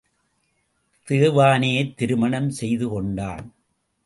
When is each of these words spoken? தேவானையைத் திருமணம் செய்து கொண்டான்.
தேவானையைத் 1.07 1.93
திருமணம் 1.97 2.49
செய்து 2.49 2.89
கொண்டான். 2.89 3.53